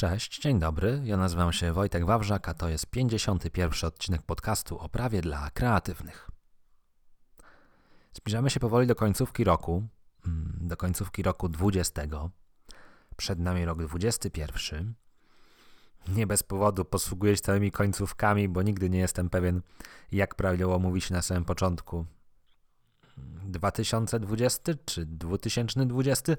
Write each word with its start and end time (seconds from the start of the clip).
Cześć, 0.00 0.40
dzień 0.40 0.58
dobry. 0.58 1.00
Ja 1.04 1.16
nazywam 1.16 1.52
się 1.52 1.72
Wojtek 1.72 2.04
Wawrzak, 2.04 2.48
a 2.48 2.54
to 2.54 2.68
jest 2.68 2.86
51 2.86 3.88
odcinek 3.88 4.22
podcastu 4.22 4.78
o 4.78 4.88
prawie 4.88 5.20
dla 5.20 5.50
kreatywnych. 5.50 6.30
Zbliżamy 8.12 8.50
się 8.50 8.60
powoli 8.60 8.86
do 8.86 8.94
końcówki 8.94 9.44
roku, 9.44 9.82
mm, 10.26 10.58
do 10.60 10.76
końcówki 10.76 11.22
roku 11.22 11.48
20. 11.48 12.30
Przed 13.16 13.38
nami 13.38 13.64
rok 13.64 13.82
21. 13.82 14.94
Nie 16.08 16.26
bez 16.26 16.42
powodu 16.42 16.84
posługuję 16.84 17.36
się 17.36 17.42
całymi 17.42 17.70
końcówkami, 17.70 18.48
bo 18.48 18.62
nigdy 18.62 18.90
nie 18.90 18.98
jestem 18.98 19.30
pewien, 19.30 19.62
jak 20.12 20.34
prawidłowo 20.34 20.78
mówi 20.78 21.00
się 21.00 21.14
na 21.14 21.22
samym 21.22 21.44
początku. 21.44 22.06
2020 23.44 24.72
czy 24.84 25.06
2020? 25.06 26.32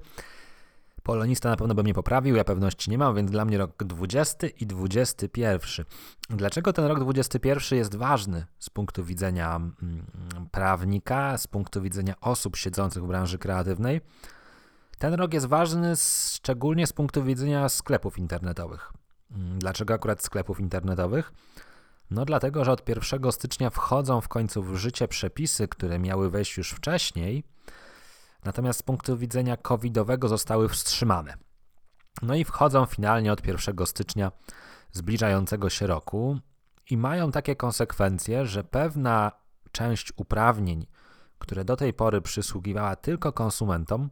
Polonista 1.02 1.50
na 1.50 1.56
pewno 1.56 1.74
by 1.74 1.82
mnie 1.82 1.94
poprawił, 1.94 2.36
ja 2.36 2.44
pewności 2.44 2.90
nie 2.90 2.98
mam, 2.98 3.16
więc 3.16 3.30
dla 3.30 3.44
mnie 3.44 3.58
rok 3.58 3.84
20 3.84 4.46
i 4.46 4.66
21. 4.66 5.86
Dlaczego 6.30 6.72
ten 6.72 6.84
rok 6.84 7.00
21 7.00 7.78
jest 7.78 7.96
ważny 7.96 8.46
z 8.58 8.70
punktu 8.70 9.04
widzenia 9.04 9.56
mm, 9.56 10.06
prawnika, 10.50 11.38
z 11.38 11.46
punktu 11.46 11.82
widzenia 11.82 12.14
osób 12.20 12.56
siedzących 12.56 13.02
w 13.02 13.06
branży 13.06 13.38
kreatywnej? 13.38 14.00
Ten 14.98 15.14
rok 15.14 15.34
jest 15.34 15.46
ważny 15.46 15.92
szczególnie 16.32 16.86
z 16.86 16.92
punktu 16.92 17.24
widzenia 17.24 17.68
sklepów 17.68 18.18
internetowych. 18.18 18.92
Mm, 19.30 19.58
dlaczego 19.58 19.94
akurat 19.94 20.22
sklepów 20.22 20.60
internetowych? 20.60 21.32
No 22.10 22.24
dlatego, 22.24 22.64
że 22.64 22.72
od 22.72 22.88
1 22.88 23.32
stycznia 23.32 23.70
wchodzą 23.70 24.20
w 24.20 24.28
końcu 24.28 24.62
w 24.62 24.76
życie 24.76 25.08
przepisy, 25.08 25.68
które 25.68 25.98
miały 25.98 26.30
wejść 26.30 26.56
już 26.56 26.70
wcześniej, 26.70 27.44
natomiast 28.44 28.78
z 28.78 28.82
punktu 28.82 29.16
widzenia 29.16 29.56
covidowego 29.56 30.28
zostały 30.28 30.68
wstrzymane. 30.68 31.34
No 32.22 32.34
i 32.34 32.44
wchodzą 32.44 32.86
finalnie 32.86 33.32
od 33.32 33.46
1 33.46 33.86
stycznia 33.86 34.32
zbliżającego 34.92 35.70
się 35.70 35.86
roku 35.86 36.38
i 36.90 36.96
mają 36.96 37.32
takie 37.32 37.56
konsekwencje, 37.56 38.46
że 38.46 38.64
pewna 38.64 39.32
część 39.72 40.12
uprawnień, 40.16 40.86
które 41.38 41.64
do 41.64 41.76
tej 41.76 41.92
pory 41.92 42.20
przysługiwała 42.20 42.96
tylko 42.96 43.32
konsumentom, 43.32 44.10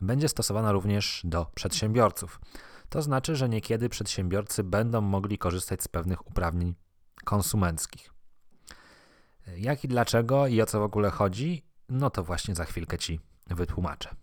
będzie 0.00 0.28
stosowana 0.28 0.72
również 0.72 1.20
do 1.24 1.46
przedsiębiorców. 1.54 2.40
To 2.88 3.02
znaczy, 3.02 3.36
że 3.36 3.48
niekiedy 3.48 3.88
przedsiębiorcy 3.88 4.64
będą 4.64 5.00
mogli 5.00 5.38
korzystać 5.38 5.82
z 5.82 5.88
pewnych 5.88 6.26
uprawnień 6.26 6.74
konsumenckich. 7.24 8.12
Jak 9.56 9.84
i 9.84 9.88
dlaczego 9.88 10.46
i 10.46 10.62
o 10.62 10.66
co 10.66 10.80
w 10.80 10.82
ogóle 10.82 11.10
chodzi, 11.10 11.66
no 11.88 12.10
to 12.10 12.24
właśnie 12.24 12.54
za 12.54 12.64
chwilkę 12.64 12.98
Ci 12.98 13.20
wytłumaczę. 13.50 14.14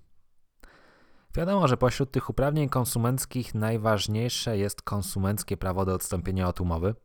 Wiadomo, 1.36 1.67
że 1.67 1.78
pośród 1.78 2.11
tych 2.11 2.30
uprawnień 2.30 2.70
konsumenckich 2.70 3.56
najważniejsze 3.56 4.58
jest 4.58 4.81
konsumenckie 4.81 5.58
prawo 5.58 5.86
do 5.86 5.94
odstąpienia 5.94 6.47
od 6.47 6.61
umowy, 6.61 6.95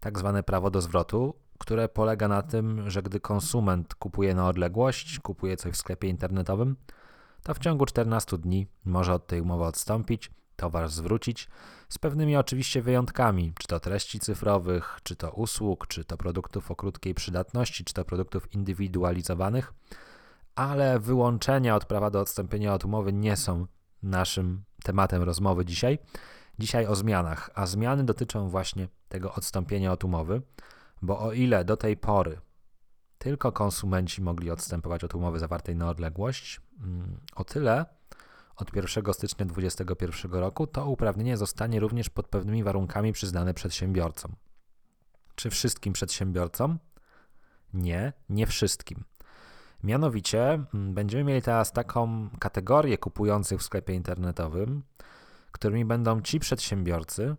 tak 0.00 0.18
zwane 0.18 0.42
prawo 0.42 0.70
do 0.70 0.80
zwrotu, 0.80 1.34
które 1.58 1.88
polega 1.88 2.28
na 2.28 2.42
tym, 2.42 2.90
że 2.90 3.02
gdy 3.02 3.20
konsument 3.20 3.94
kupuje 3.94 4.34
na 4.34 4.48
odległość, 4.48 5.18
kupuje 5.18 5.56
coś 5.56 5.72
w 5.72 5.76
sklepie 5.76 6.08
internetowym, 6.08 6.76
to 7.42 7.54
w 7.54 7.58
ciągu 7.58 7.86
14 7.86 8.38
dni 8.38 8.66
może 8.84 9.14
od 9.14 9.26
tej 9.26 9.40
umowy 9.40 9.64
odstąpić, 9.64 10.30
towar 10.56 10.88
zwrócić, 10.88 11.48
z 11.88 11.98
pewnymi 11.98 12.36
oczywiście 12.36 12.82
wyjątkami, 12.82 13.52
czy 13.58 13.68
to 13.68 13.80
treści 13.80 14.20
cyfrowych, 14.20 15.00
czy 15.02 15.16
to 15.16 15.30
usług, 15.30 15.86
czy 15.86 16.04
to 16.04 16.16
produktów 16.16 16.70
o 16.70 16.76
krótkiej 16.76 17.14
przydatności, 17.14 17.84
czy 17.84 17.94
to 17.94 18.04
produktów 18.04 18.54
indywidualizowanych, 18.54 19.74
ale 20.54 20.98
wyłączenia 20.98 21.76
od 21.76 21.84
prawa 21.84 22.10
do 22.10 22.20
odstąpienia 22.20 22.74
od 22.74 22.84
umowy 22.84 23.12
nie 23.12 23.36
są 23.36 23.66
naszym 24.02 24.64
tematem 24.82 25.22
rozmowy 25.22 25.64
dzisiaj. 25.64 25.98
Dzisiaj 26.58 26.86
o 26.86 26.94
zmianach, 26.94 27.50
a 27.54 27.66
zmiany 27.66 28.04
dotyczą 28.04 28.48
właśnie 28.48 28.88
tego 29.08 29.34
odstąpienia 29.34 29.92
od 29.92 30.04
umowy, 30.04 30.42
bo 31.02 31.20
o 31.20 31.32
ile 31.32 31.64
do 31.64 31.76
tej 31.76 31.96
pory 31.96 32.40
tylko 33.18 33.52
konsumenci 33.52 34.22
mogli 34.22 34.50
odstępować 34.50 35.04
od 35.04 35.14
umowy 35.14 35.38
zawartej 35.38 35.76
na 35.76 35.90
odległość, 35.90 36.60
mm, 36.80 37.20
o 37.34 37.44
tyle 37.44 37.86
od 38.56 38.76
1 38.76 39.12
stycznia 39.12 39.46
2021 39.46 40.40
roku 40.40 40.66
to 40.66 40.86
uprawnienie 40.86 41.36
zostanie 41.36 41.80
również 41.80 42.10
pod 42.10 42.28
pewnymi 42.28 42.64
warunkami 42.64 43.12
przyznane 43.12 43.54
przedsiębiorcom. 43.54 44.32
Czy 45.34 45.50
wszystkim 45.50 45.92
przedsiębiorcom? 45.92 46.78
Nie, 47.74 48.12
nie 48.28 48.46
wszystkim. 48.46 49.04
Mianowicie 49.82 50.52
mm, 50.74 50.94
będziemy 50.94 51.24
mieli 51.24 51.42
teraz 51.42 51.72
taką 51.72 52.28
kategorię 52.38 52.98
kupujących 52.98 53.60
w 53.60 53.62
sklepie 53.62 53.94
internetowym, 53.94 54.82
którymi 55.52 55.84
będą 55.84 56.20
ci 56.20 56.40
przedsiębiorcy, 56.40 57.36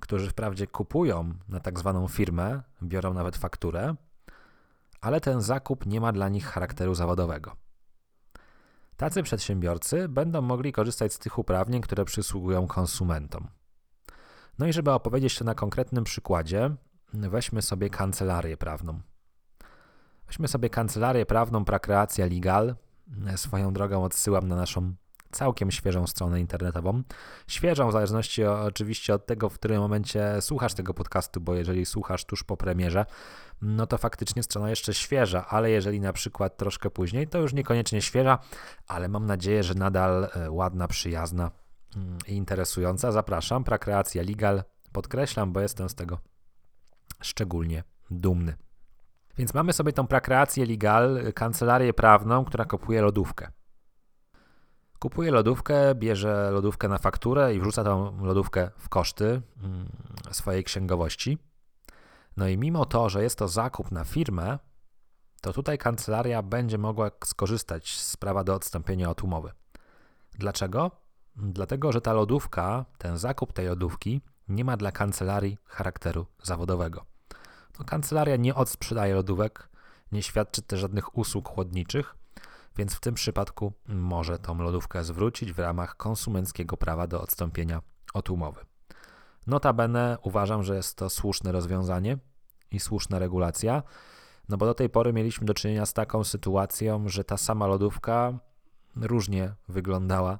którzy 0.00 0.30
wprawdzie 0.30 0.66
kupują 0.66 1.34
na 1.48 1.60
tak 1.60 1.78
zwaną 1.78 2.08
firmę, 2.08 2.62
biorą 2.82 3.14
nawet 3.14 3.36
fakturę, 3.36 3.94
ale 5.00 5.20
ten 5.20 5.40
zakup 5.40 5.86
nie 5.86 6.00
ma 6.00 6.12
dla 6.12 6.28
nich 6.28 6.46
charakteru 6.46 6.94
zawodowego. 6.94 7.56
Tacy 8.96 9.22
przedsiębiorcy 9.22 10.08
będą 10.08 10.42
mogli 10.42 10.72
korzystać 10.72 11.12
z 11.14 11.18
tych 11.18 11.38
uprawnień, 11.38 11.82
które 11.82 12.04
przysługują 12.04 12.66
konsumentom. 12.66 13.48
No 14.58 14.66
i 14.66 14.72
żeby 14.72 14.90
opowiedzieć 14.90 15.38
to 15.38 15.44
na 15.44 15.54
konkretnym 15.54 16.04
przykładzie, 16.04 16.70
weźmy 17.14 17.62
sobie 17.62 17.90
kancelarię 17.90 18.56
prawną. 18.56 19.00
Weźmy 20.32 20.48
sobie 20.48 20.70
kancelarię 20.70 21.26
prawną 21.26 21.64
Prakreacja 21.64 22.26
Legal. 22.26 22.74
Swoją 23.36 23.72
drogą 23.72 24.04
odsyłam 24.04 24.48
na 24.48 24.56
naszą 24.56 24.94
całkiem 25.30 25.70
świeżą 25.70 26.06
stronę 26.06 26.40
internetową. 26.40 27.02
Świeżą 27.46 27.88
w 27.88 27.92
zależności 27.92 28.44
oczywiście 28.44 29.14
od 29.14 29.26
tego, 29.26 29.48
w 29.48 29.54
którym 29.54 29.80
momencie 29.80 30.36
słuchasz 30.40 30.74
tego 30.74 30.94
podcastu, 30.94 31.40
bo 31.40 31.54
jeżeli 31.54 31.86
słuchasz 31.86 32.24
tuż 32.24 32.44
po 32.44 32.56
premierze, 32.56 33.06
no 33.62 33.86
to 33.86 33.98
faktycznie 33.98 34.42
strona 34.42 34.70
jeszcze 34.70 34.94
świeża, 34.94 35.46
ale 35.48 35.70
jeżeli 35.70 36.00
na 36.00 36.12
przykład 36.12 36.56
troszkę 36.56 36.90
później, 36.90 37.28
to 37.28 37.38
już 37.38 37.52
niekoniecznie 37.52 38.02
świeża, 38.02 38.38
ale 38.86 39.08
mam 39.08 39.26
nadzieję, 39.26 39.62
że 39.62 39.74
nadal 39.74 40.28
e, 40.34 40.50
ładna, 40.50 40.88
przyjazna 40.88 41.50
mm, 41.96 42.18
i 42.26 42.34
interesująca. 42.34 43.12
Zapraszam, 43.12 43.64
Prakreacja 43.64 44.22
Legal. 44.22 44.62
Podkreślam, 44.92 45.52
bo 45.52 45.60
jestem 45.60 45.88
z 45.88 45.94
tego 45.94 46.18
szczególnie 47.20 47.84
dumny. 48.10 48.56
Więc 49.38 49.54
mamy 49.54 49.72
sobie 49.72 49.92
tą 49.92 50.06
prakreację 50.06 50.66
legal, 50.66 51.32
kancelarię 51.34 51.94
prawną, 51.94 52.44
która 52.44 52.64
kupuje 52.64 53.02
lodówkę. 53.02 53.48
Kupuje 54.98 55.30
lodówkę, 55.30 55.94
bierze 55.94 56.50
lodówkę 56.50 56.88
na 56.88 56.98
fakturę 56.98 57.54
i 57.54 57.60
wrzuca 57.60 57.84
tą 57.84 58.24
lodówkę 58.24 58.70
w 58.78 58.88
koszty 58.88 59.42
mm, 59.62 59.88
swojej 60.30 60.64
księgowości. 60.64 61.38
No 62.36 62.48
i 62.48 62.58
mimo 62.58 62.84
to, 62.84 63.08
że 63.08 63.22
jest 63.22 63.38
to 63.38 63.48
zakup 63.48 63.90
na 63.90 64.04
firmę, 64.04 64.58
to 65.40 65.52
tutaj 65.52 65.78
kancelaria 65.78 66.42
będzie 66.42 66.78
mogła 66.78 67.10
skorzystać 67.24 68.00
z 68.00 68.16
prawa 68.16 68.44
do 68.44 68.54
odstąpienia 68.54 69.10
od 69.10 69.24
umowy. 69.24 69.52
Dlaczego? 70.38 70.90
Dlatego, 71.36 71.92
że 71.92 72.00
ta 72.00 72.12
lodówka, 72.12 72.84
ten 72.98 73.18
zakup 73.18 73.52
tej 73.52 73.66
lodówki 73.66 74.20
nie 74.48 74.64
ma 74.64 74.76
dla 74.76 74.92
kancelarii 74.92 75.58
charakteru 75.66 76.26
zawodowego. 76.42 77.11
No, 77.78 77.84
kancelaria 77.84 78.36
nie 78.36 78.54
odsprzedaje 78.54 79.14
lodówek, 79.14 79.68
nie 80.12 80.22
świadczy 80.22 80.62
też 80.62 80.80
żadnych 80.80 81.18
usług 81.18 81.48
chłodniczych, 81.48 82.16
więc 82.76 82.94
w 82.94 83.00
tym 83.00 83.14
przypadku 83.14 83.72
może 83.88 84.38
tą 84.38 84.58
lodówkę 84.58 85.04
zwrócić 85.04 85.52
w 85.52 85.58
ramach 85.58 85.96
konsumenckiego 85.96 86.76
prawa 86.76 87.06
do 87.06 87.20
odstąpienia 87.20 87.82
od 88.14 88.30
umowy. 88.30 88.64
Notabene 89.46 90.18
uważam, 90.22 90.62
że 90.62 90.76
jest 90.76 90.96
to 90.96 91.10
słuszne 91.10 91.52
rozwiązanie 91.52 92.18
i 92.70 92.80
słuszna 92.80 93.18
regulacja, 93.18 93.82
no 94.48 94.56
bo 94.56 94.66
do 94.66 94.74
tej 94.74 94.88
pory 94.88 95.12
mieliśmy 95.12 95.46
do 95.46 95.54
czynienia 95.54 95.86
z 95.86 95.92
taką 95.92 96.24
sytuacją, 96.24 97.08
że 97.08 97.24
ta 97.24 97.36
sama 97.36 97.66
lodówka 97.66 98.38
różnie 98.96 99.54
wyglądała 99.68 100.38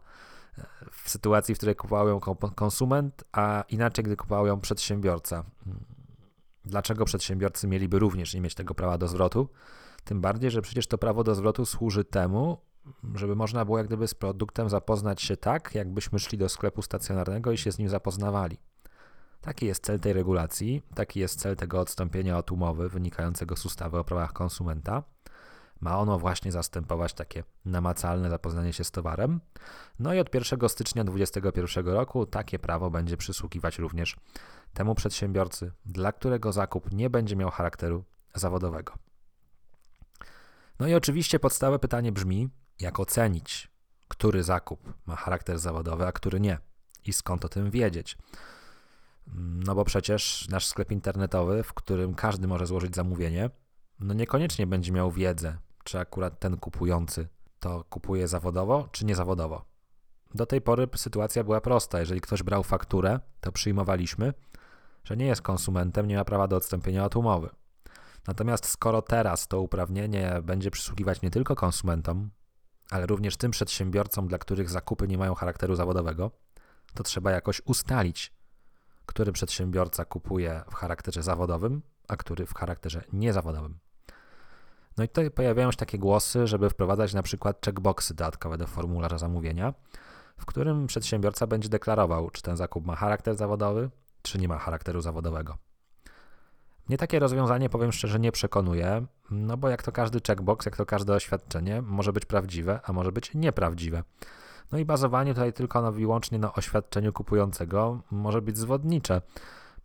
w 0.92 1.10
sytuacji, 1.10 1.54
w 1.54 1.58
której 1.58 1.76
kupował 1.76 2.08
ją 2.08 2.20
konsument, 2.54 3.24
a 3.32 3.64
inaczej, 3.68 4.04
gdy 4.04 4.16
kupował 4.16 4.46
ją 4.46 4.60
przedsiębiorca. 4.60 5.44
Dlaczego 6.64 7.04
przedsiębiorcy 7.04 7.68
mieliby 7.68 7.98
również 7.98 8.34
nie 8.34 8.40
mieć 8.40 8.54
tego 8.54 8.74
prawa 8.74 8.98
do 8.98 9.08
zwrotu? 9.08 9.48
Tym 10.04 10.20
bardziej, 10.20 10.50
że 10.50 10.62
przecież 10.62 10.86
to 10.86 10.98
prawo 10.98 11.24
do 11.24 11.34
zwrotu 11.34 11.66
służy 11.66 12.04
temu, 12.04 12.58
żeby 13.14 13.36
można 13.36 13.64
było 13.64 13.78
jak 13.78 13.86
gdyby 13.86 14.08
z 14.08 14.14
produktem 14.14 14.68
zapoznać 14.68 15.22
się 15.22 15.36
tak, 15.36 15.74
jakbyśmy 15.74 16.18
szli 16.18 16.38
do 16.38 16.48
sklepu 16.48 16.82
stacjonarnego 16.82 17.52
i 17.52 17.58
się 17.58 17.72
z 17.72 17.78
nim 17.78 17.88
zapoznawali. 17.88 18.58
Taki 19.40 19.66
jest 19.66 19.84
cel 19.84 20.00
tej 20.00 20.12
regulacji, 20.12 20.82
taki 20.94 21.20
jest 21.20 21.40
cel 21.40 21.56
tego 21.56 21.80
odstąpienia 21.80 22.38
od 22.38 22.52
umowy 22.52 22.88
wynikającego 22.88 23.56
z 23.56 23.66
ustawy 23.66 23.98
o 23.98 24.04
prawach 24.04 24.32
konsumenta. 24.32 25.02
Ma 25.82 25.98
ono 25.98 26.18
właśnie 26.18 26.52
zastępować 26.52 27.12
takie 27.14 27.44
namacalne 27.64 28.30
zapoznanie 28.30 28.72
się 28.72 28.84
z 28.84 28.90
towarem. 28.90 29.40
No 29.98 30.14
i 30.14 30.18
od 30.18 30.34
1 30.34 30.68
stycznia 30.68 31.04
2021 31.04 31.86
roku 31.94 32.26
takie 32.26 32.58
prawo 32.58 32.90
będzie 32.90 33.16
przysługiwać 33.16 33.78
również 33.78 34.16
temu 34.74 34.94
przedsiębiorcy, 34.94 35.72
dla 35.86 36.12
którego 36.12 36.52
zakup 36.52 36.92
nie 36.92 37.10
będzie 37.10 37.36
miał 37.36 37.50
charakteru 37.50 38.04
zawodowego. 38.34 38.94
No 40.78 40.86
i 40.88 40.94
oczywiście 40.94 41.38
podstawowe 41.38 41.78
pytanie 41.78 42.12
brzmi, 42.12 42.48
jak 42.80 43.00
ocenić, 43.00 43.70
który 44.08 44.42
zakup 44.42 44.94
ma 45.06 45.16
charakter 45.16 45.58
zawodowy, 45.58 46.06
a 46.06 46.12
który 46.12 46.40
nie. 46.40 46.58
i 47.04 47.12
skąd 47.12 47.44
o 47.44 47.48
tym 47.48 47.70
wiedzieć? 47.70 48.18
No 49.36 49.74
bo 49.74 49.84
przecież 49.84 50.48
nasz 50.48 50.66
sklep 50.66 50.92
internetowy, 50.92 51.62
w 51.62 51.74
którym 51.74 52.14
każdy 52.14 52.46
może 52.46 52.66
złożyć 52.66 52.94
zamówienie, 52.94 53.50
no 54.00 54.14
niekoniecznie 54.14 54.66
będzie 54.66 54.92
miał 54.92 55.10
wiedzę, 55.10 55.58
czy 55.84 55.98
akurat 55.98 56.38
ten 56.38 56.56
kupujący 56.56 57.28
to 57.60 57.84
kupuje 57.84 58.28
zawodowo, 58.28 58.88
czy 58.92 59.04
niezawodowo. 59.04 59.64
Do 60.34 60.46
tej 60.46 60.60
pory 60.60 60.88
sytuacja 60.96 61.44
była 61.44 61.60
prosta. 61.60 62.00
Jeżeli 62.00 62.20
ktoś 62.20 62.42
brał 62.42 62.62
fakturę, 62.62 63.20
to 63.40 63.52
przyjmowaliśmy, 63.52 64.34
że 65.04 65.16
nie 65.16 65.26
jest 65.26 65.42
konsumentem, 65.42 66.06
nie 66.06 66.16
ma 66.16 66.24
prawa 66.24 66.48
do 66.48 66.56
odstąpienia 66.56 67.04
od 67.04 67.16
umowy. 67.16 67.48
Natomiast 68.26 68.66
skoro 68.66 69.02
teraz 69.02 69.48
to 69.48 69.60
uprawnienie 69.60 70.40
będzie 70.42 70.70
przysługiwać 70.70 71.22
nie 71.22 71.30
tylko 71.30 71.56
konsumentom, 71.56 72.30
ale 72.90 73.06
również 73.06 73.36
tym 73.36 73.50
przedsiębiorcom, 73.50 74.28
dla 74.28 74.38
których 74.38 74.70
zakupy 74.70 75.08
nie 75.08 75.18
mają 75.18 75.34
charakteru 75.34 75.74
zawodowego, 75.74 76.30
to 76.94 77.02
trzeba 77.02 77.30
jakoś 77.30 77.62
ustalić, 77.64 78.32
który 79.06 79.32
przedsiębiorca 79.32 80.04
kupuje 80.04 80.62
w 80.70 80.74
charakterze 80.74 81.22
zawodowym, 81.22 81.82
a 82.08 82.16
który 82.16 82.46
w 82.46 82.54
charakterze 82.54 83.04
niezawodowym. 83.12 83.78
No 84.96 85.04
i 85.04 85.08
tutaj 85.08 85.30
pojawiają 85.30 85.70
się 85.70 85.76
takie 85.76 85.98
głosy, 85.98 86.46
żeby 86.46 86.70
wprowadzać 86.70 87.14
na 87.14 87.22
przykład 87.22 87.64
checkboxy 87.64 88.14
dodatkowe 88.14 88.58
do 88.58 88.66
formularza 88.66 89.18
zamówienia, 89.18 89.74
w 90.38 90.46
którym 90.46 90.86
przedsiębiorca 90.86 91.46
będzie 91.46 91.68
deklarował, 91.68 92.30
czy 92.30 92.42
ten 92.42 92.56
zakup 92.56 92.86
ma 92.86 92.96
charakter 92.96 93.36
zawodowy, 93.36 93.90
czy 94.22 94.38
nie 94.38 94.48
ma 94.48 94.58
charakteru 94.58 95.00
zawodowego. 95.00 95.56
Mnie 96.88 96.98
takie 96.98 97.18
rozwiązanie, 97.18 97.68
powiem 97.68 97.92
szczerze, 97.92 98.20
nie 98.20 98.32
przekonuje, 98.32 99.06
no 99.30 99.56
bo 99.56 99.68
jak 99.68 99.82
to 99.82 99.92
każdy 99.92 100.20
checkbox, 100.26 100.66
jak 100.66 100.76
to 100.76 100.86
każde 100.86 101.14
oświadczenie, 101.14 101.82
może 101.82 102.12
być 102.12 102.24
prawdziwe, 102.24 102.80
a 102.84 102.92
może 102.92 103.12
być 103.12 103.34
nieprawdziwe. 103.34 104.02
No 104.72 104.78
i 104.78 104.84
bazowanie 104.84 105.34
tutaj 105.34 105.52
tylko 105.52 105.82
na, 105.82 105.90
wyłącznie 105.90 106.38
na 106.38 106.52
oświadczeniu 106.52 107.12
kupującego 107.12 108.00
może 108.10 108.42
być 108.42 108.58
zwodnicze, 108.58 109.22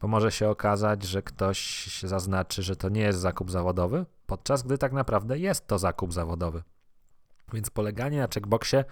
bo 0.01 0.07
może 0.07 0.31
się 0.31 0.49
okazać, 0.49 1.03
że 1.03 1.21
ktoś 1.21 1.89
zaznaczy, 2.03 2.63
że 2.63 2.75
to 2.75 2.89
nie 2.89 3.01
jest 3.01 3.19
zakup 3.19 3.51
zawodowy, 3.51 4.05
podczas 4.27 4.63
gdy 4.63 4.77
tak 4.77 4.93
naprawdę 4.93 5.39
jest 5.39 5.67
to 5.67 5.79
zakup 5.79 6.13
zawodowy. 6.13 6.63
Więc 7.53 7.69
poleganie 7.69 8.19
na 8.19 8.27
checkboxie 8.27 8.85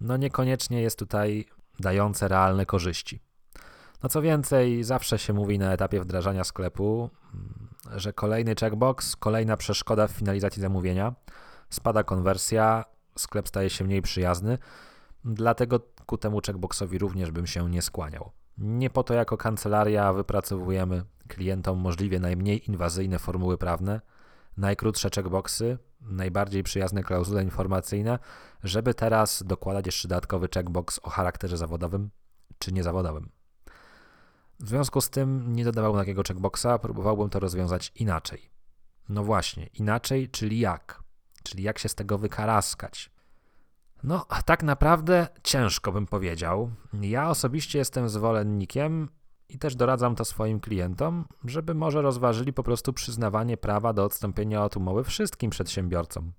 no 0.00 0.16
niekoniecznie 0.16 0.82
jest 0.82 0.98
tutaj 0.98 1.46
dające 1.80 2.28
realne 2.28 2.66
korzyści. 2.66 3.20
No 4.02 4.08
co 4.08 4.22
więcej, 4.22 4.84
zawsze 4.84 5.18
się 5.18 5.32
mówi 5.32 5.58
na 5.58 5.72
etapie 5.72 6.00
wdrażania 6.00 6.44
sklepu, 6.44 7.10
mm, 7.34 7.68
że 8.00 8.12
kolejny 8.12 8.54
checkbox, 8.60 9.16
kolejna 9.16 9.56
przeszkoda 9.56 10.06
w 10.06 10.10
finalizacji 10.10 10.62
zamówienia, 10.62 11.14
spada 11.70 12.04
konwersja, 12.04 12.84
sklep 13.18 13.48
staje 13.48 13.70
się 13.70 13.84
mniej 13.84 14.02
przyjazny, 14.02 14.58
dlatego 15.24 15.80
ku 16.06 16.18
temu 16.18 16.40
checkboxowi 16.46 16.98
również 16.98 17.30
bym 17.30 17.46
się 17.46 17.70
nie 17.70 17.82
skłaniał. 17.82 18.30
Nie 18.58 18.90
po 18.90 19.02
to 19.02 19.14
jako 19.14 19.36
kancelaria 19.36 20.12
wypracowujemy 20.12 21.04
klientom 21.28 21.78
możliwie 21.78 22.20
najmniej 22.20 22.68
inwazyjne 22.68 23.18
formuły 23.18 23.58
prawne, 23.58 24.00
najkrótsze 24.56 25.10
checkboxy, 25.14 25.78
najbardziej 26.00 26.62
przyjazne 26.62 27.02
klauzule 27.02 27.42
informacyjne, 27.42 28.18
żeby 28.62 28.94
teraz 28.94 29.42
dokładać 29.46 29.86
jeszcze 29.86 30.08
dodatkowy 30.08 30.48
checkbox 30.54 31.00
o 31.02 31.10
charakterze 31.10 31.56
zawodowym 31.56 32.10
czy 32.58 32.72
niezawodowym. 32.72 33.30
W 34.60 34.68
związku 34.68 35.00
z 35.00 35.10
tym 35.10 35.52
nie 35.56 35.64
dodawałbym 35.64 36.00
takiego 36.00 36.22
checkboxa, 36.28 36.78
próbowałbym 36.82 37.30
to 37.30 37.40
rozwiązać 37.40 37.92
inaczej. 37.94 38.50
No 39.08 39.24
właśnie, 39.24 39.66
inaczej, 39.66 40.28
czyli 40.28 40.58
jak? 40.58 41.02
Czyli 41.42 41.62
jak 41.62 41.78
się 41.78 41.88
z 41.88 41.94
tego 41.94 42.18
wykaraskać? 42.18 43.10
No, 44.02 44.26
tak 44.44 44.62
naprawdę 44.62 45.28
ciężko 45.42 45.92
bym 45.92 46.06
powiedział. 46.06 46.70
Ja 47.00 47.30
osobiście 47.30 47.78
jestem 47.78 48.08
zwolennikiem 48.08 49.08
i 49.52 49.58
też 49.58 49.76
doradzam 49.76 50.14
to 50.14 50.24
swoim 50.24 50.60
klientom, 50.60 51.24
żeby 51.44 51.74
może 51.74 52.02
rozważyli 52.02 52.52
po 52.52 52.62
prostu 52.62 52.92
przyznawanie 52.92 53.56
prawa 53.56 53.92
do 53.92 54.04
odstąpienia 54.04 54.64
od 54.64 54.76
umowy 54.76 55.04
wszystkim 55.04 55.50
przedsiębiorcom. 55.50 56.32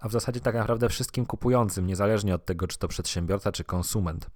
A 0.00 0.08
w 0.08 0.12
zasadzie 0.12 0.40
tak 0.40 0.54
naprawdę 0.54 0.88
wszystkim 0.88 1.26
kupującym, 1.26 1.86
niezależnie 1.86 2.34
od 2.34 2.44
tego, 2.44 2.66
czy 2.66 2.78
to 2.78 2.88
przedsiębiorca, 2.88 3.52
czy 3.52 3.64
konsument. 3.64 4.30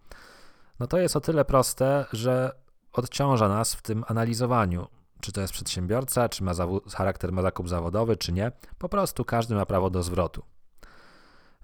No 0.79 0.87
to 0.87 0.99
jest 0.99 1.17
o 1.17 1.20
tyle 1.20 1.44
proste, 1.44 2.05
że 2.12 2.52
odciąża 2.93 3.49
nas 3.49 3.75
w 3.75 3.82
tym 3.82 4.05
analizowaniu, 4.08 4.87
czy 5.20 5.32
to 5.32 5.41
jest 5.41 5.53
przedsiębiorca, 5.53 6.29
czy 6.29 6.44
ma 6.44 6.53
charakter 6.94 7.32
ma 7.32 7.43
zakup 7.43 7.69
zawodowy, 7.69 8.17
czy 8.17 8.32
nie. 8.32 8.53
Po 8.79 8.88
prostu 8.88 9.25
każdy 9.25 9.55
ma 9.55 9.67
prawo 9.67 9.91
do 9.91 10.03
zwrotu. 10.03 10.43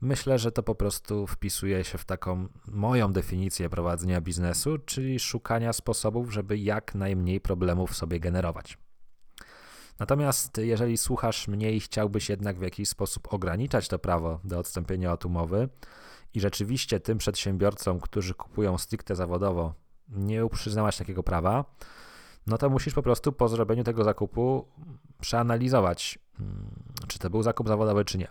Myślę, 0.00 0.38
że 0.38 0.52
to 0.52 0.62
po 0.62 0.74
prostu 0.74 1.26
wpisuje 1.26 1.84
się 1.84 1.98
w 1.98 2.04
taką 2.04 2.48
moją 2.68 3.12
definicję 3.12 3.68
prowadzenia 3.70 4.20
biznesu, 4.20 4.78
czyli 4.78 5.20
szukania 5.20 5.72
sposobów, 5.72 6.32
żeby 6.32 6.58
jak 6.58 6.94
najmniej 6.94 7.40
problemów 7.40 7.96
sobie 7.96 8.20
generować. 8.20 8.78
Natomiast 9.98 10.58
jeżeli 10.58 10.98
słuchasz 10.98 11.48
mnie 11.48 11.72
i 11.72 11.80
chciałbyś 11.80 12.28
jednak 12.28 12.58
w 12.58 12.62
jakiś 12.62 12.88
sposób 12.88 13.34
ograniczać 13.34 13.88
to 13.88 13.98
prawo 13.98 14.40
do 14.44 14.58
odstąpienia 14.58 15.12
od 15.12 15.24
umowy 15.24 15.68
i 16.34 16.40
rzeczywiście 16.40 17.00
tym 17.00 17.18
przedsiębiorcom, 17.18 18.00
którzy 18.00 18.34
kupują 18.34 18.78
stricte 18.78 19.16
zawodowo, 19.16 19.74
nie 20.08 20.48
przyznawać 20.48 20.98
takiego 20.98 21.22
prawa, 21.22 21.64
no 22.46 22.58
to 22.58 22.70
musisz 22.70 22.94
po 22.94 23.02
prostu 23.02 23.32
po 23.32 23.48
zrobieniu 23.48 23.84
tego 23.84 24.04
zakupu 24.04 24.68
przeanalizować, 25.20 26.18
mm, 26.40 26.70
czy 27.08 27.18
to 27.18 27.30
był 27.30 27.42
zakup 27.42 27.68
zawodowy, 27.68 28.04
czy 28.04 28.18
nie. 28.18 28.28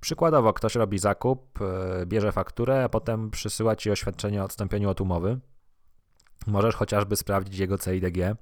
Przykładowo, 0.00 0.52
ktoś 0.52 0.74
robi 0.74 0.98
zakup, 0.98 1.58
e, 1.62 2.06
bierze 2.06 2.32
fakturę, 2.32 2.84
a 2.84 2.88
potem 2.88 3.30
przysyła 3.30 3.76
ci 3.76 3.90
oświadczenie 3.90 4.42
o 4.42 4.44
odstąpieniu 4.44 4.90
od 4.90 5.00
umowy. 5.00 5.40
Możesz 6.46 6.76
chociażby 6.76 7.16
sprawdzić 7.16 7.58
jego 7.58 7.78
CIDG 7.78 8.36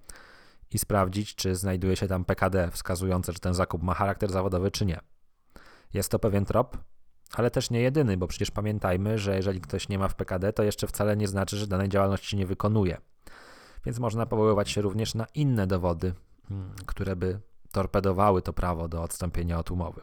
i 0.71 0.79
sprawdzić, 0.79 1.35
czy 1.35 1.55
znajduje 1.55 1.97
się 1.97 2.09
tam 2.09 2.25
PKD 2.25 2.71
wskazujące, 2.71 3.33
że 3.33 3.39
ten 3.39 3.55
zakup 3.55 3.83
ma 3.83 3.95
charakter 3.95 4.33
zawodowy, 4.33 4.71
czy 4.71 4.87
nie. 4.87 5.01
Jest 5.95 6.11
to 6.11 6.19
pewien 6.19 6.45
trop, 6.45 6.79
ale 7.35 7.51
też 7.51 7.71
nie 7.71 7.81
jedyny, 7.81 8.17
bo 8.17 8.27
przecież 8.27 8.51
pamiętajmy, 8.51 9.19
że 9.19 9.37
jeżeli 9.37 9.61
ktoś 9.61 9.89
nie 9.89 9.99
ma 9.99 10.09
w 10.09 10.15
PKD, 10.15 10.53
to 10.53 10.63
jeszcze 10.63 10.87
wcale 10.87 11.17
nie 11.17 11.29
znaczy, 11.29 11.57
że 11.57 11.67
danej 11.67 11.89
działalności 11.89 12.37
nie 12.37 12.47
wykonuje. 12.47 12.99
Więc 13.85 13.99
można 13.99 14.27
powoływać 14.27 14.71
się 14.71 14.81
również 14.83 15.15
na 15.15 15.27
inne 15.35 15.67
dowody, 15.67 16.15
mm, 16.51 16.75
które 16.87 17.17
by 17.17 17.41
torpedowały 17.73 18.43
to 18.43 18.53
prawo 18.53 18.89
do 18.89 19.03
odstąpienia 19.03 19.59
od 19.59 19.71
umowy. 19.71 20.01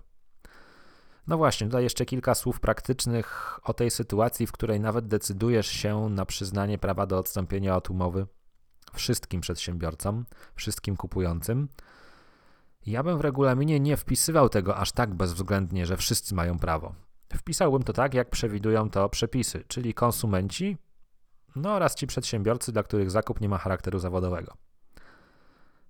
No 1.28 1.38
właśnie, 1.38 1.68
tutaj 1.68 1.84
jeszcze 1.84 2.06
kilka 2.06 2.36
słów 2.36 2.60
praktycznych 2.60 3.60
o 3.64 3.74
tej 3.74 3.92
sytuacji, 3.92 4.48
w 4.48 4.52
której 4.52 4.80
nawet 4.80 5.08
decydujesz 5.08 5.68
się 5.68 6.10
na 6.10 6.26
przyznanie 6.26 6.78
prawa 6.78 7.06
do 7.06 7.18
odstąpienia 7.18 7.76
od 7.76 7.90
umowy 7.90 8.28
wszystkim 8.94 9.42
przedsiębiorcom, 9.42 10.26
wszystkim 10.56 10.96
kupującym. 10.96 11.70
Ja 12.86 13.04
bym 13.04 13.18
w 13.18 13.22
regulaminie 13.22 13.80
nie 13.80 13.98
wpisywał 13.98 14.50
tego 14.50 14.78
aż 14.78 14.92
tak 14.92 15.14
bezwzględnie, 15.14 15.86
że 15.86 15.98
wszyscy 15.98 16.36
mają 16.36 16.60
prawo. 16.60 16.96
Wpisałbym 17.34 17.84
to 17.84 17.94
tak, 17.94 18.14
jak 18.14 18.30
przewidują 18.30 18.90
to 18.90 19.10
przepisy, 19.10 19.64
czyli 19.68 19.94
konsumenci, 19.94 20.78
no 21.56 21.74
oraz 21.74 21.96
ci 21.96 22.08
przedsiębiorcy, 22.08 22.72
dla 22.72 22.84
których 22.84 23.12
zakup 23.12 23.42
nie 23.42 23.50
ma 23.50 23.58
charakteru 23.58 24.00
zawodowego. 24.00 24.54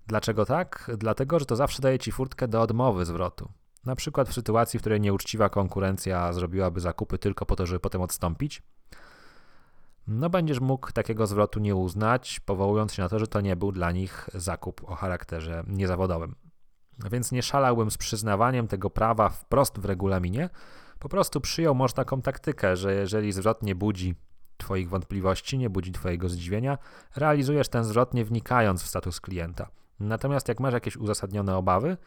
Dlaczego 0.07 0.45
tak? 0.45 0.91
Dlatego, 0.97 1.39
że 1.39 1.45
to 1.45 1.55
zawsze 1.55 1.81
daje 1.81 1.99
ci 1.99 2.11
furtkę 2.11 2.47
do 2.47 2.61
odmowy 2.61 3.05
zwrotu. 3.05 3.49
Na 3.85 3.95
przykład 3.95 4.29
w 4.29 4.33
sytuacji, 4.33 4.79
w 4.79 4.81
której 4.81 5.01
nieuczciwa 5.01 5.49
konkurencja 5.49 6.33
zrobiłaby 6.33 6.79
zakupy 6.79 7.17
tylko 7.17 7.45
po 7.45 7.55
to, 7.55 7.65
żeby 7.65 7.79
potem 7.79 8.01
odstąpić, 8.01 8.63
no 10.07 10.29
będziesz 10.29 10.59
mógł 10.59 10.91
takiego 10.91 11.27
zwrotu 11.27 11.59
nie 11.59 11.75
uznać, 11.75 12.39
powołując 12.39 12.93
się 12.93 13.01
na 13.01 13.09
to, 13.09 13.19
że 13.19 13.27
to 13.27 13.41
nie 13.41 13.55
był 13.55 13.71
dla 13.71 13.91
nich 13.91 14.29
zakup 14.33 14.89
o 14.89 14.95
charakterze 14.95 15.63
niezawodowym. 15.67 16.35
Więc 17.11 17.31
nie 17.31 17.43
szalałbym 17.43 17.91
z 17.91 17.97
przyznawaniem 17.97 18.67
tego 18.67 18.89
prawa 18.89 19.29
wprost 19.29 19.79
w 19.79 19.85
regulaminie, 19.85 20.49
po 20.99 21.09
prostu 21.09 21.41
przyjął 21.41 21.75
może 21.75 21.93
taką 21.93 22.21
taktykę, 22.21 22.75
że 22.75 22.93
jeżeli 22.95 23.31
zwrot 23.31 23.63
nie 23.63 23.75
budzi 23.75 24.15
Twoich 24.57 24.89
wątpliwości, 24.89 25.57
nie 25.57 25.69
budzi 25.69 25.91
Twojego 25.91 26.29
zdziwienia, 26.29 26.77
realizujesz 27.15 27.69
ten 27.69 27.83
zwrot 27.83 28.13
nie 28.13 28.25
wnikając 28.25 28.83
w 28.83 28.87
status 28.87 29.21
klienta. 29.21 29.69
Natomiast 30.03 30.47
jak 30.47 30.59
masz 30.59 30.73
jakieś 30.73 30.97
uzasadnione 30.97 31.57
obawy, 31.57 31.97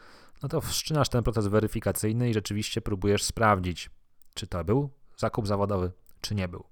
no 0.43 0.49
to 0.49 0.61
wszczynasz 0.61 1.09
ten 1.09 1.23
proces 1.23 1.47
weryfikacyjny 1.47 2.29
i 2.29 2.33
rzeczywiście 2.33 2.81
próbujesz 2.81 3.23
sprawdzić, 3.23 3.89
czy 4.33 4.47
to 4.47 4.63
był 4.63 4.89
zakup 5.17 5.47
zawodowy, 5.47 5.91
czy 6.21 6.35
nie 6.35 6.47
był. 6.47 6.63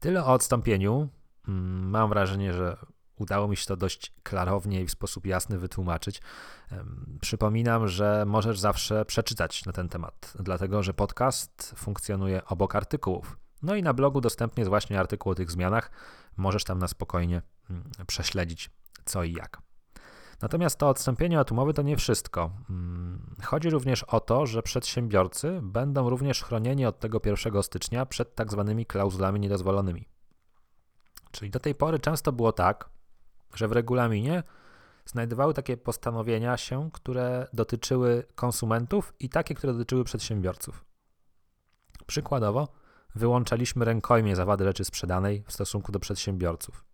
Tyle 0.00 0.24
o 0.24 0.32
odstąpieniu. 0.32 1.08
Mm, 1.48 1.90
mam 1.90 2.08
wrażenie, 2.08 2.52
że 2.52 2.76
udało 3.16 3.48
mi 3.48 3.56
się 3.56 3.66
to 3.66 3.76
dość 3.76 4.12
klarownie 4.22 4.82
i 4.82 4.86
w 4.86 4.90
sposób 4.90 5.26
jasny 5.26 5.58
wytłumaczyć. 5.58 6.22
Przypominam, 7.20 7.88
że 7.88 8.24
możesz 8.26 8.58
zawsze 8.58 9.04
przeczytać 9.04 9.64
na 9.64 9.72
ten 9.72 9.88
temat, 9.88 10.32
dlatego 10.40 10.82
że 10.82 10.94
podcast 10.94 11.74
funkcjonuje 11.76 12.44
obok 12.44 12.74
artykułów. 12.74 13.38
No 13.62 13.74
i 13.74 13.82
na 13.82 13.94
blogu 13.94 14.20
dostępny 14.20 14.60
jest 14.60 14.68
właśnie 14.68 15.00
artykuł 15.00 15.32
o 15.32 15.34
tych 15.34 15.50
zmianach. 15.50 15.90
Możesz 16.36 16.64
tam 16.64 16.78
na 16.78 16.88
spokojnie 16.88 17.42
mm, 17.70 17.84
prześledzić 18.06 18.70
co 19.04 19.24
i 19.24 19.32
jak. 19.32 19.62
Natomiast 20.42 20.78
to 20.78 20.88
odstąpienie 20.88 21.40
od 21.40 21.52
umowy 21.52 21.74
to 21.74 21.82
nie 21.82 21.96
wszystko. 21.96 22.50
Mm, 22.70 23.36
chodzi 23.42 23.70
również 23.70 24.02
o 24.02 24.20
to, 24.20 24.46
że 24.46 24.62
przedsiębiorcy 24.62 25.60
będą 25.62 26.10
również 26.10 26.42
chronieni 26.42 26.86
od 26.86 27.00
tego 27.00 27.20
1 27.24 27.62
stycznia 27.62 28.06
przed 28.06 28.34
tak 28.34 28.52
zwanymi 28.52 28.86
klauzulami 28.86 29.40
niedozwolonymi. 29.40 30.08
Czyli 31.30 31.50
do 31.50 31.60
tej 31.60 31.74
pory 31.74 31.98
często 31.98 32.32
było 32.32 32.52
tak, 32.52 32.90
że 33.54 33.68
w 33.68 33.72
regulaminie 33.72 34.42
znajdowały 35.06 35.54
takie 35.54 35.76
postanowienia 35.76 36.56
się, 36.56 36.90
które 36.92 37.46
dotyczyły 37.52 38.24
konsumentów 38.34 39.14
i 39.20 39.28
takie, 39.28 39.54
które 39.54 39.72
dotyczyły 39.72 40.04
przedsiębiorców. 40.04 40.84
Przykładowo, 42.06 42.68
wyłączaliśmy 43.14 43.84
rękojmie 43.84 44.36
zawady 44.36 44.64
rzeczy 44.64 44.84
sprzedanej 44.84 45.44
w 45.46 45.52
stosunku 45.52 45.92
do 45.92 45.98
przedsiębiorców. 45.98 46.84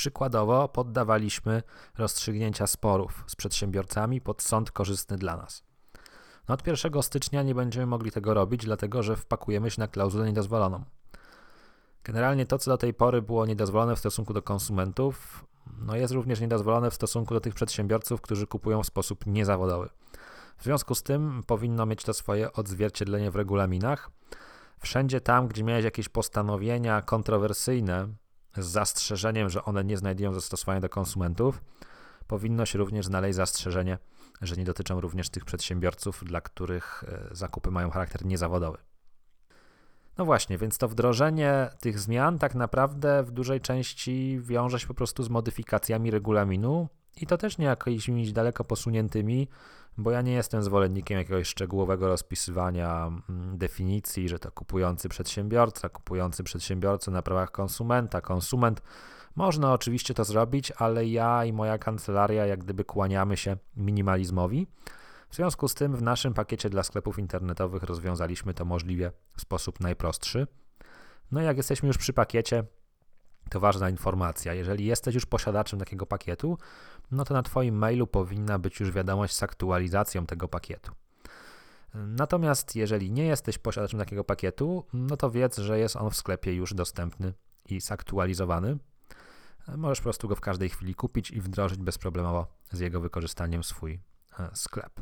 Przykładowo, 0.00 0.68
poddawaliśmy 0.68 1.62
rozstrzygnięcia 1.98 2.66
sporów 2.66 3.24
z 3.26 3.36
przedsiębiorcami 3.36 4.20
pod 4.20 4.42
sąd 4.42 4.70
korzystny 4.70 5.16
dla 5.16 5.36
nas. 5.36 5.62
No 6.48 6.54
od 6.54 6.66
1 6.66 7.02
stycznia 7.02 7.42
nie 7.42 7.54
będziemy 7.54 7.86
mogli 7.86 8.10
tego 8.10 8.34
robić, 8.34 8.64
dlatego 8.64 9.02
że 9.02 9.16
wpakujemy 9.16 9.70
się 9.70 9.80
na 9.80 9.88
klauzulę 9.88 10.26
niedozwoloną. 10.26 10.84
Generalnie 12.04 12.46
to, 12.46 12.58
co 12.58 12.70
do 12.70 12.78
tej 12.78 12.94
pory 12.94 13.22
było 13.22 13.46
niedozwolone 13.46 13.96
w 13.96 13.98
stosunku 13.98 14.32
do 14.32 14.42
konsumentów, 14.42 15.44
no 15.78 15.96
jest 15.96 16.14
również 16.14 16.40
niedozwolone 16.40 16.90
w 16.90 16.94
stosunku 16.94 17.34
do 17.34 17.40
tych 17.40 17.54
przedsiębiorców, 17.54 18.20
którzy 18.20 18.46
kupują 18.46 18.82
w 18.82 18.86
sposób 18.86 19.26
niezawodowy. 19.26 19.88
W 20.58 20.64
związku 20.64 20.94
z 20.94 21.02
tym 21.02 21.42
powinno 21.46 21.86
mieć 21.86 22.04
to 22.04 22.14
swoje 22.14 22.52
odzwierciedlenie 22.52 23.30
w 23.30 23.36
regulaminach. 23.36 24.10
Wszędzie 24.78 25.20
tam, 25.20 25.48
gdzie 25.48 25.64
miałeś 25.64 25.84
jakieś 25.84 26.08
postanowienia 26.08 27.02
kontrowersyjne 27.02 28.08
z 28.56 28.66
zastrzeżeniem, 28.66 29.50
że 29.50 29.64
one 29.64 29.84
nie 29.84 29.96
znajdują 29.96 30.34
zastosowania 30.34 30.80
do 30.80 30.88
konsumentów, 30.88 31.62
powinno 32.26 32.66
się 32.66 32.78
również 32.78 33.06
znaleźć 33.06 33.36
zastrzeżenie, 33.36 33.98
że 34.42 34.56
nie 34.56 34.64
dotyczą 34.64 35.00
również 35.00 35.28
tych 35.28 35.44
przedsiębiorców, 35.44 36.24
dla 36.24 36.40
których 36.40 37.04
e, 37.08 37.28
zakupy 37.36 37.70
mają 37.70 37.90
charakter 37.90 38.24
niezawodowy. 38.24 38.78
No 40.18 40.24
właśnie, 40.24 40.58
więc 40.58 40.78
to 40.78 40.88
wdrożenie 40.88 41.70
tych 41.80 41.98
zmian 41.98 42.38
tak 42.38 42.54
naprawdę 42.54 43.22
w 43.22 43.30
dużej 43.30 43.60
części 43.60 44.40
wiąże 44.42 44.80
się 44.80 44.86
po 44.86 44.94
prostu 44.94 45.22
z 45.22 45.28
modyfikacjami 45.28 46.10
regulaminu 46.10 46.88
i 47.16 47.26
to 47.26 47.38
też 47.38 47.58
nie 47.58 47.66
jakimiś 47.66 48.32
daleko 48.32 48.64
posuniętymi, 48.64 49.48
bo 49.98 50.10
ja 50.10 50.22
nie 50.22 50.32
jestem 50.32 50.62
zwolennikiem 50.62 51.18
jakiegoś 51.18 51.48
szczegółowego 51.48 52.08
rozpisywania 52.08 53.06
mm, 53.06 53.58
definicji, 53.58 54.28
że 54.28 54.38
to 54.38 54.50
kupujący 54.50 55.08
przedsiębiorca, 55.08 55.88
kupujący 55.88 56.44
przedsiębiorca 56.44 57.10
na 57.10 57.22
prawach 57.22 57.50
konsumenta, 57.50 58.20
konsument. 58.20 58.82
Można 59.36 59.72
oczywiście 59.72 60.14
to 60.14 60.24
zrobić, 60.24 60.72
ale 60.76 61.06
ja 61.06 61.44
i 61.44 61.52
moja 61.52 61.78
kancelaria 61.78 62.46
jak 62.46 62.64
gdyby 62.64 62.84
kłaniamy 62.84 63.36
się 63.36 63.56
minimalizmowi. 63.76 64.66
W 65.30 65.34
związku 65.36 65.68
z 65.68 65.74
tym 65.74 65.96
w 65.96 66.02
naszym 66.02 66.34
pakiecie 66.34 66.70
dla 66.70 66.82
sklepów 66.82 67.18
internetowych 67.18 67.82
rozwiązaliśmy 67.82 68.54
to 68.54 68.64
możliwie 68.64 69.12
w 69.36 69.40
sposób 69.40 69.80
najprostszy. 69.80 70.46
No 71.32 71.42
i 71.42 71.44
jak 71.44 71.56
jesteśmy 71.56 71.86
już 71.86 71.98
przy 71.98 72.12
pakiecie, 72.12 72.64
to 73.50 73.60
ważna 73.60 73.90
informacja. 73.90 74.54
Jeżeli 74.54 74.84
jesteś 74.84 75.14
już 75.14 75.26
posiadaczem 75.26 75.78
takiego 75.78 76.06
pakietu, 76.06 76.58
no 77.10 77.24
to 77.24 77.34
na 77.34 77.42
Twoim 77.42 77.74
mailu 77.74 78.06
powinna 78.06 78.58
być 78.58 78.80
już 78.80 78.92
wiadomość 78.92 79.36
z 79.36 79.42
aktualizacją 79.42 80.26
tego 80.26 80.48
pakietu. 80.48 80.92
Natomiast 81.94 82.76
jeżeli 82.76 83.12
nie 83.12 83.24
jesteś 83.24 83.58
posiadaczem 83.58 84.00
takiego 84.00 84.24
pakietu, 84.24 84.84
no 84.92 85.16
to 85.16 85.30
wiedz, 85.30 85.58
że 85.58 85.78
jest 85.78 85.96
on 85.96 86.10
w 86.10 86.16
sklepie 86.16 86.54
już 86.54 86.74
dostępny 86.74 87.32
i 87.68 87.80
zaktualizowany. 87.80 88.78
Możesz 89.76 89.98
po 89.98 90.02
prostu 90.02 90.28
go 90.28 90.36
w 90.36 90.40
każdej 90.40 90.68
chwili 90.68 90.94
kupić 90.94 91.30
i 91.30 91.40
wdrożyć 91.40 91.78
bezproblemowo 91.78 92.46
z 92.72 92.80
jego 92.80 93.00
wykorzystaniem 93.00 93.64
swój 93.64 94.00
e, 94.38 94.50
sklep. 94.54 95.00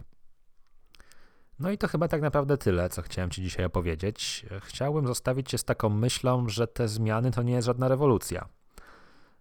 No 1.61 1.71
i 1.71 1.79
to 1.79 1.89
chyba 1.89 2.09
tak 2.09 2.23
naprawdę 2.23 2.59
tyle, 2.59 2.89
co 2.89 3.03
chciałem 3.03 3.31
Ci 3.31 3.43
dzisiaj 3.43 3.65
opowiedzieć. 3.65 4.47
Chciałbym 4.63 5.07
zostawić 5.07 5.49
Cię 5.49 5.59
z 5.59 5.65
taką 5.65 5.89
myślą, 5.89 6.49
że 6.49 6.67
te 6.67 6.89
zmiany 6.89 7.31
to 7.31 7.43
nie 7.43 7.53
jest 7.53 7.67
żadna 7.67 7.89
rewolucja. 7.89 8.49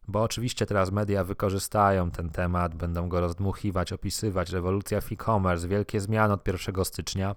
Bo 0.07 0.21
oczywiście 0.23 0.65
teraz 0.65 0.91
media 0.91 1.23
wykorzystają 1.23 2.11
ten 2.11 2.29
temat, 2.29 2.75
będą 2.75 3.09
go 3.09 3.21
rozdmuchiwać, 3.21 3.93
opisywać. 3.93 4.51
Rewolucja 4.51 5.01
w 5.01 5.11
e-commerce, 5.11 5.67
wielkie 5.67 6.01
zmiany 6.01 6.33
od 6.33 6.47
1 6.47 6.85
stycznia. 6.85 7.35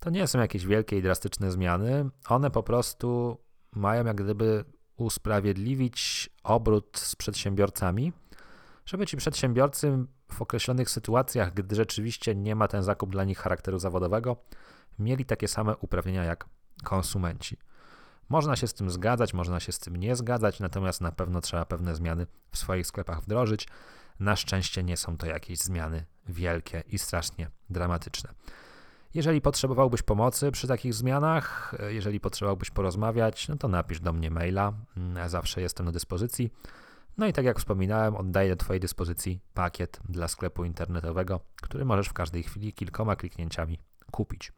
To 0.00 0.10
nie 0.10 0.26
są 0.26 0.38
jakieś 0.38 0.66
wielkie 0.66 0.98
i 0.98 1.02
drastyczne 1.02 1.50
zmiany. 1.50 2.10
One 2.28 2.50
po 2.50 2.62
prostu 2.62 3.38
mają 3.72 4.04
jak 4.04 4.16
gdyby 4.16 4.64
usprawiedliwić 4.96 6.30
obrót 6.42 6.98
z 6.98 7.16
przedsiębiorcami, 7.16 8.12
żeby 8.86 9.06
ci 9.06 9.16
przedsiębiorcy 9.16 9.98
w 10.32 10.42
określonych 10.42 10.90
sytuacjach, 10.90 11.54
gdy 11.54 11.76
rzeczywiście 11.76 12.34
nie 12.34 12.54
ma 12.54 12.68
ten 12.68 12.82
zakup 12.82 13.10
dla 13.10 13.24
nich 13.24 13.38
charakteru 13.38 13.78
zawodowego, 13.78 14.36
mieli 14.98 15.24
takie 15.24 15.48
same 15.48 15.76
uprawnienia 15.76 16.24
jak 16.24 16.44
konsumenci. 16.84 17.56
Można 18.28 18.56
się 18.56 18.66
z 18.66 18.74
tym 18.74 18.90
zgadzać, 18.90 19.34
można 19.34 19.60
się 19.60 19.72
z 19.72 19.78
tym 19.78 19.96
nie 19.96 20.16
zgadzać, 20.16 20.60
natomiast 20.60 21.00
na 21.00 21.12
pewno 21.12 21.40
trzeba 21.40 21.64
pewne 21.64 21.94
zmiany 21.94 22.26
w 22.50 22.58
swoich 22.58 22.86
sklepach 22.86 23.20
wdrożyć. 23.20 23.68
Na 24.20 24.36
szczęście 24.36 24.82
nie 24.82 24.96
są 24.96 25.16
to 25.16 25.26
jakieś 25.26 25.58
zmiany 25.58 26.04
wielkie 26.28 26.82
i 26.86 26.98
strasznie 26.98 27.50
dramatyczne. 27.70 28.30
Jeżeli 29.14 29.40
potrzebowałbyś 29.40 30.02
pomocy 30.02 30.50
przy 30.50 30.68
takich 30.68 30.94
zmianach, 30.94 31.74
jeżeli 31.88 32.20
potrzebowałbyś 32.20 32.70
porozmawiać, 32.70 33.48
no 33.48 33.56
to 33.56 33.68
napisz 33.68 34.00
do 34.00 34.12
mnie 34.12 34.30
maila. 34.30 34.72
Zawsze 35.26 35.60
jestem 35.60 35.86
na 35.86 35.92
dyspozycji. 35.92 36.52
No 37.18 37.26
i 37.26 37.32
tak 37.32 37.44
jak 37.44 37.58
wspominałem, 37.58 38.16
oddaję 38.16 38.50
do 38.50 38.56
Twojej 38.56 38.80
dyspozycji 38.80 39.40
pakiet 39.54 40.00
dla 40.08 40.28
sklepu 40.28 40.64
internetowego, 40.64 41.40
który 41.62 41.84
możesz 41.84 42.08
w 42.08 42.12
każdej 42.12 42.42
chwili 42.42 42.72
kilkoma 42.72 43.16
kliknięciami 43.16 43.78
kupić. 44.10 44.52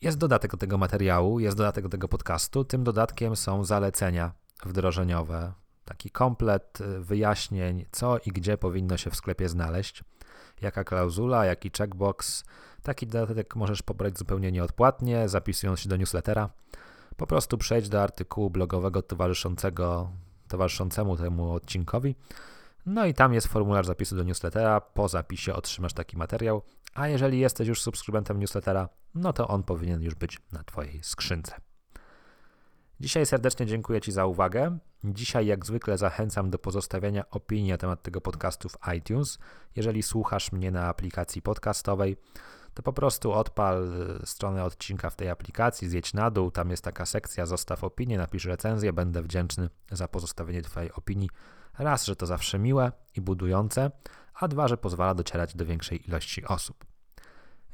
Jest 0.00 0.18
dodatek 0.18 0.50
do 0.50 0.56
tego 0.56 0.78
materiału, 0.78 1.40
jest 1.40 1.56
dodatek 1.56 1.84
do 1.84 1.90
tego 1.90 2.08
podcastu. 2.08 2.64
Tym 2.64 2.84
dodatkiem 2.84 3.36
są 3.36 3.64
zalecenia 3.64 4.32
wdrożeniowe, 4.64 5.52
taki 5.84 6.10
komplet 6.10 6.78
wyjaśnień, 7.00 7.84
co 7.92 8.18
i 8.18 8.30
gdzie 8.30 8.58
powinno 8.58 8.96
się 8.96 9.10
w 9.10 9.16
sklepie 9.16 9.48
znaleźć, 9.48 10.04
jaka 10.62 10.84
klauzula, 10.84 11.44
jaki 11.44 11.70
checkbox. 11.78 12.44
Taki 12.82 13.06
dodatek 13.06 13.56
możesz 13.56 13.82
pobrać 13.82 14.18
zupełnie 14.18 14.52
nieodpłatnie, 14.52 15.28
zapisując 15.28 15.80
się 15.80 15.88
do 15.88 15.96
newslettera. 15.96 16.50
Po 17.16 17.26
prostu 17.26 17.58
przejdź 17.58 17.88
do 17.88 18.02
artykułu 18.02 18.50
blogowego 18.50 19.02
towarzyszącego 19.02 20.10
towarzyszącemu 20.52 21.16
temu 21.16 21.52
odcinkowi. 21.52 22.14
No 22.86 23.06
i 23.06 23.14
tam 23.14 23.34
jest 23.34 23.46
formularz 23.46 23.86
zapisu 23.86 24.16
do 24.16 24.22
newslettera. 24.22 24.80
Po 24.80 25.08
zapisie 25.08 25.54
otrzymasz 25.54 25.92
taki 25.92 26.16
materiał. 26.16 26.62
A 26.94 27.08
jeżeli 27.08 27.38
jesteś 27.38 27.68
już 27.68 27.82
subskrybentem 27.82 28.38
newslettera, 28.38 28.88
no 29.14 29.32
to 29.32 29.48
on 29.48 29.62
powinien 29.62 30.02
już 30.02 30.14
być 30.14 30.38
na 30.52 30.64
Twojej 30.64 31.02
skrzynce. 31.02 31.54
Dzisiaj 33.00 33.26
serdecznie 33.26 33.66
dziękuję 33.66 34.00
Ci 34.00 34.12
za 34.12 34.26
uwagę. 34.26 34.78
Dzisiaj, 35.04 35.46
jak 35.46 35.66
zwykle, 35.66 35.98
zachęcam 35.98 36.50
do 36.50 36.58
pozostawiania 36.58 37.30
opinii 37.30 37.70
na 37.70 37.78
temat 37.78 38.02
tego 38.02 38.20
podcastu 38.20 38.68
w 38.68 38.76
iTunes. 38.96 39.38
Jeżeli 39.76 40.02
słuchasz 40.02 40.52
mnie 40.52 40.70
na 40.70 40.88
aplikacji 40.88 41.42
podcastowej, 41.42 42.16
to 42.74 42.82
po 42.82 42.92
prostu 42.92 43.32
odpal 43.32 43.92
y, 44.22 44.26
stronę 44.26 44.64
odcinka 44.64 45.10
w 45.10 45.16
tej 45.16 45.28
aplikacji, 45.28 45.88
zjedź 45.88 46.14
na 46.14 46.30
dół, 46.30 46.50
tam 46.50 46.70
jest 46.70 46.84
taka 46.84 47.06
sekcja 47.06 47.46
zostaw 47.46 47.84
opinię, 47.84 48.18
napisz 48.18 48.44
recenzję, 48.44 48.92
będę 48.92 49.22
wdzięczny 49.22 49.68
za 49.90 50.08
pozostawienie 50.08 50.62
Twojej 50.62 50.92
opinii. 50.92 51.30
Raz, 51.78 52.04
że 52.04 52.16
to 52.16 52.26
zawsze 52.26 52.58
miłe 52.58 52.92
i 53.16 53.20
budujące, 53.20 53.90
a 54.34 54.48
dwa, 54.48 54.68
że 54.68 54.76
pozwala 54.76 55.14
docierać 55.14 55.56
do 55.56 55.66
większej 55.66 56.08
ilości 56.08 56.44
osób. 56.44 56.84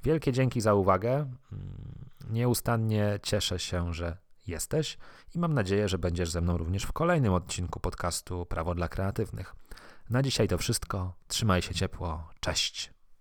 Wielkie 0.02 0.33
dzięki 0.33 0.61
za 0.61 0.75
uwagę. 0.75 1.12
Mm, 1.12 2.09
nieustannie 2.31 3.19
cieszę 3.23 3.59
się, 3.59 3.95
że 3.95 4.17
jesteś 4.47 4.99
i 5.35 5.38
mam 5.38 5.55
nadzieję, 5.55 5.88
że 5.88 5.99
będziesz 5.99 6.31
ze 6.31 6.40
mną 6.40 6.57
również 6.57 6.83
w 6.85 6.93
kolejnym 6.93 7.33
odcinku 7.33 7.81
podcastu 7.81 8.47
Prawo 8.47 8.75
dla 8.75 8.88
Kreatywnych. 8.88 9.55
Na 10.11 10.23
dzisiaj 10.23 10.49
to 10.49 10.59
wszystko. 10.59 11.14
Trzymaj 11.28 11.62
się 11.62 11.75
ciepło. 11.75 12.28
Cześć. 12.40 12.98